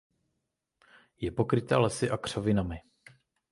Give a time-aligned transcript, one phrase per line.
[1.19, 2.81] Je pokryta lesy a křovinami.